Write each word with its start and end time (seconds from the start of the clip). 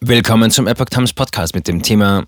Willkommen 0.00 0.52
zum 0.52 0.68
Epoch 0.68 0.86
Times 0.86 1.12
Podcast 1.12 1.56
mit 1.56 1.66
dem 1.66 1.82
Thema 1.82 2.24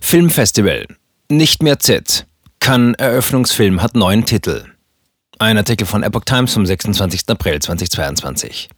Filmfestival. 0.00 0.86
Nicht 1.28 1.60
mehr 1.60 1.80
Z. 1.80 2.26
Kann 2.60 2.94
Eröffnungsfilm 2.94 3.82
hat 3.82 3.96
neuen 3.96 4.24
Titel. 4.24 4.66
Ein 5.40 5.56
Artikel 5.56 5.84
von 5.84 6.04
Epoch 6.04 6.24
Times 6.24 6.54
vom 6.54 6.64
26. 6.64 7.24
April 7.26 7.58
2022. 7.58 8.68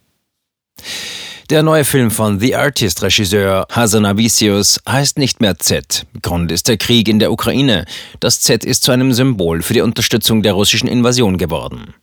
Der 1.51 1.61
neue 1.61 1.85
Film 1.85 2.09
von 2.09 2.39
The 2.39 2.55
Artist-Regisseur 2.55 3.67
Hasan 3.71 4.07
Avicius 4.07 4.79
heißt 4.89 5.19
nicht 5.19 5.39
mehr 5.39 5.59
Z. 5.59 6.07
Grund 6.23 6.51
ist 6.51 6.67
der 6.67 6.77
Krieg 6.77 7.07
in 7.07 7.19
der 7.19 7.31
Ukraine. 7.31 7.85
Das 8.19 8.41
Z 8.41 8.65
ist 8.65 8.81
zu 8.81 8.91
einem 8.91 9.13
Symbol 9.13 9.61
für 9.61 9.73
die 9.73 9.81
Unterstützung 9.81 10.41
der 10.41 10.53
russischen 10.53 10.87
Invasion 10.87 11.37
geworden. 11.37 11.93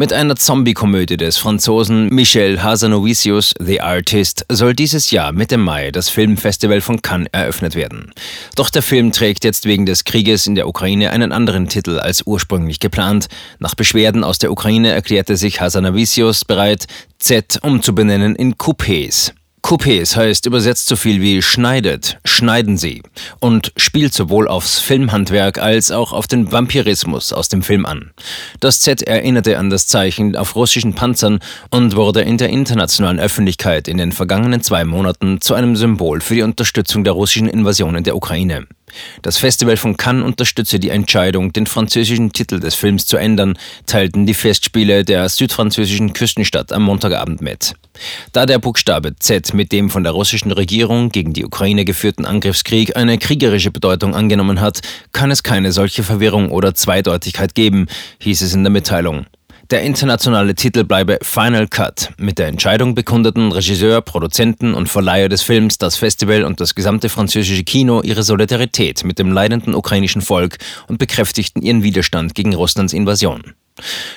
Mit 0.00 0.12
einer 0.12 0.36
Zombie-Komödie 0.36 1.16
des 1.16 1.38
Franzosen 1.38 2.06
Michel 2.10 2.62
Hazanovicius, 2.62 3.52
The 3.58 3.80
Artist, 3.80 4.46
soll 4.48 4.72
dieses 4.72 5.10
Jahr 5.10 5.32
Mitte 5.32 5.56
Mai 5.56 5.90
das 5.90 6.08
Filmfestival 6.08 6.80
von 6.80 7.02
Cannes 7.02 7.26
eröffnet 7.32 7.74
werden. 7.74 8.12
Doch 8.54 8.70
der 8.70 8.82
Film 8.82 9.10
trägt 9.10 9.42
jetzt 9.42 9.64
wegen 9.64 9.86
des 9.86 10.04
Krieges 10.04 10.46
in 10.46 10.54
der 10.54 10.68
Ukraine 10.68 11.10
einen 11.10 11.32
anderen 11.32 11.68
Titel 11.68 11.98
als 11.98 12.22
ursprünglich 12.24 12.78
geplant. 12.78 13.26
Nach 13.58 13.74
Beschwerden 13.74 14.22
aus 14.22 14.38
der 14.38 14.52
Ukraine 14.52 14.92
erklärte 14.92 15.36
sich 15.36 15.60
Hazanovicius 15.60 16.44
bereit, 16.44 16.86
Z 17.18 17.58
umzubenennen 17.64 18.36
in 18.36 18.54
Coupés. 18.54 19.32
Coupés 19.68 20.16
heißt 20.16 20.46
übersetzt 20.46 20.86
so 20.86 20.96
viel 20.96 21.20
wie 21.20 21.42
schneidet, 21.42 22.16
schneiden 22.24 22.78
Sie 22.78 23.02
und 23.38 23.70
spielt 23.76 24.14
sowohl 24.14 24.48
aufs 24.48 24.78
Filmhandwerk 24.78 25.58
als 25.58 25.90
auch 25.90 26.14
auf 26.14 26.26
den 26.26 26.50
Vampirismus 26.50 27.34
aus 27.34 27.50
dem 27.50 27.60
Film 27.62 27.84
an. 27.84 28.12
Das 28.60 28.80
Z 28.80 29.02
erinnerte 29.02 29.58
an 29.58 29.68
das 29.68 29.86
Zeichen 29.86 30.36
auf 30.36 30.56
russischen 30.56 30.94
Panzern 30.94 31.40
und 31.68 31.96
wurde 31.96 32.22
in 32.22 32.38
der 32.38 32.48
internationalen 32.48 33.20
Öffentlichkeit 33.20 33.88
in 33.88 33.98
den 33.98 34.12
vergangenen 34.12 34.62
zwei 34.62 34.86
Monaten 34.86 35.42
zu 35.42 35.52
einem 35.52 35.76
Symbol 35.76 36.22
für 36.22 36.36
die 36.36 36.42
Unterstützung 36.42 37.04
der 37.04 37.12
russischen 37.12 37.50
Invasion 37.50 37.94
in 37.94 38.04
der 38.04 38.16
Ukraine. 38.16 38.66
Das 39.22 39.38
Festival 39.38 39.76
von 39.76 39.96
Cannes 39.96 40.24
unterstütze 40.24 40.78
die 40.78 40.90
Entscheidung, 40.90 41.52
den 41.52 41.66
französischen 41.66 42.32
Titel 42.32 42.60
des 42.60 42.74
Films 42.74 43.06
zu 43.06 43.16
ändern, 43.16 43.58
teilten 43.86 44.26
die 44.26 44.34
Festspiele 44.34 45.04
der 45.04 45.28
südfranzösischen 45.28 46.12
Küstenstadt 46.12 46.72
am 46.72 46.82
Montagabend 46.82 47.40
mit. 47.40 47.74
Da 48.32 48.46
der 48.46 48.58
Buchstabe 48.58 49.16
Z 49.16 49.54
mit 49.54 49.72
dem 49.72 49.90
von 49.90 50.04
der 50.04 50.12
russischen 50.12 50.52
Regierung 50.52 51.10
gegen 51.10 51.32
die 51.32 51.44
Ukraine 51.44 51.84
geführten 51.84 52.24
Angriffskrieg 52.24 52.96
eine 52.96 53.18
kriegerische 53.18 53.70
Bedeutung 53.70 54.14
angenommen 54.14 54.60
hat, 54.60 54.80
kann 55.12 55.30
es 55.30 55.42
keine 55.42 55.72
solche 55.72 56.02
Verwirrung 56.02 56.50
oder 56.50 56.74
Zweideutigkeit 56.74 57.54
geben, 57.54 57.86
hieß 58.20 58.42
es 58.42 58.54
in 58.54 58.62
der 58.62 58.70
Mitteilung. 58.70 59.26
Der 59.70 59.82
internationale 59.82 60.54
Titel 60.54 60.84
bleibe 60.84 61.18
Final 61.20 61.68
Cut. 61.68 62.10
Mit 62.16 62.38
der 62.38 62.46
Entscheidung 62.46 62.94
bekundeten 62.94 63.52
Regisseur, 63.52 64.00
Produzenten 64.00 64.72
und 64.72 64.88
Verleiher 64.88 65.28
des 65.28 65.42
Films, 65.42 65.76
das 65.76 65.96
Festival 65.96 66.44
und 66.44 66.58
das 66.62 66.74
gesamte 66.74 67.10
französische 67.10 67.64
Kino 67.64 68.00
ihre 68.00 68.22
Solidarität 68.22 69.04
mit 69.04 69.18
dem 69.18 69.30
leidenden 69.30 69.74
ukrainischen 69.74 70.22
Volk 70.22 70.56
und 70.86 70.96
bekräftigten 70.96 71.60
ihren 71.60 71.82
Widerstand 71.82 72.34
gegen 72.34 72.54
Russlands 72.54 72.94
Invasion. 72.94 73.52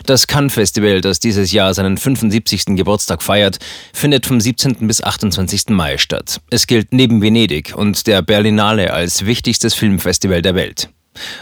Das 0.05 0.25
Cannes 0.25 0.53
Festival, 0.53 1.01
das 1.01 1.19
dieses 1.19 1.51
Jahr 1.51 1.73
seinen 1.73 1.97
75. 1.97 2.77
Geburtstag 2.77 3.21
feiert, 3.21 3.59
findet 3.91 4.25
vom 4.25 4.39
17. 4.39 4.87
bis 4.87 5.03
28. 5.03 5.67
Mai 5.71 5.97
statt. 5.97 6.39
Es 6.49 6.65
gilt 6.65 6.93
neben 6.93 7.21
Venedig 7.21 7.73
und 7.75 8.07
der 8.07 8.21
Berlinale 8.21 8.93
als 8.93 9.25
wichtigstes 9.25 9.73
Filmfestival 9.73 10.41
der 10.41 10.55
Welt. 10.55 10.89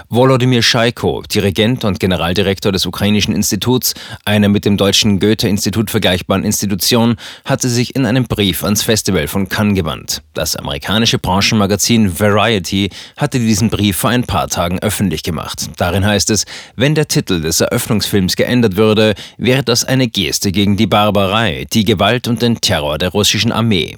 Volodymyr 0.10 0.62
Scheiko, 0.62 1.24
Dirigent 1.34 1.84
und 1.86 2.00
Generaldirektor 2.00 2.72
des 2.72 2.86
Ukrainischen 2.86 3.34
Instituts, 3.34 3.94
einer 4.26 4.50
mit 4.50 4.66
dem 4.66 4.78
deutschen 4.78 5.20
Goethe-Institut 5.20 5.90
vergleichbaren 5.90 6.44
Institution, 6.44 7.16
hatte 7.46 7.70
sich 7.70 7.96
in 7.96 8.06
einem 8.06 8.26
Brief 8.26 8.64
ans 8.64 8.84
Festival 8.84 9.28
von 9.28 9.50
Cannes 9.50 9.76
gewandt. 9.76 10.22
Das 10.34 10.56
amerikanische 10.56 11.20
Branchenmagazin 11.20 12.20
Variety 12.20 12.90
hatte 13.18 13.40
diesen 13.40 13.70
Brief 13.70 13.98
vor 13.98 14.10
ein 14.10 14.24
paar 14.24 14.48
Tagen 14.48 14.80
öffentlich 14.80 15.24
gemacht. 15.24 15.70
Darin 15.78 16.06
heißt 16.06 16.30
es, 16.30 16.46
wenn 16.76 16.96
der 16.96 17.08
Titel 17.08 17.42
des 17.42 17.62
Eröffnungsfilms 17.62 18.36
geändert 18.36 18.76
würde, 18.76 19.16
wäre 19.38 19.64
das 19.64 19.86
eine 19.86 20.08
Geste 20.08 20.52
gegen 20.52 20.78
die 20.78 20.88
Barbarei, 20.88 21.66
die 21.72 21.84
Gewalt 21.84 22.28
und 22.28 22.42
den 22.42 22.62
Terror 22.62 22.98
der 22.98 23.10
russischen 23.10 23.52
Armee. 23.52 23.98